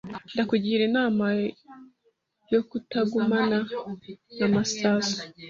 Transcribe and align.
Ndakugira 0.33 0.81
inama 0.89 1.25
yo 2.53 2.61
kutagumana 2.69 3.57
na 4.39 4.47
Masasu. 4.53 5.17